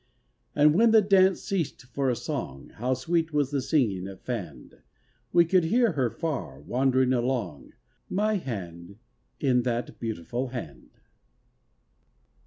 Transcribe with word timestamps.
And 0.55 0.73
when 0.73 0.89
the 0.89 1.01
dance 1.03 1.43
ceased 1.43 1.83
for 1.83 2.09
a 2.09 2.15
song. 2.15 2.69
How 2.77 2.95
sweet 2.95 3.31
was 3.31 3.51
the 3.51 3.61
singing 3.61 4.07
of 4.07 4.19
Fand, 4.19 4.79
We 5.31 5.45
could 5.45 5.65
hear 5.65 5.91
her 5.91 6.09
far, 6.09 6.59
wandering 6.59 7.13
along, 7.13 7.73
My 8.09 8.37
hand 8.37 8.97
in 9.39 9.61
that 9.61 9.99
beautiful 9.99 10.47
hand. 10.47 10.89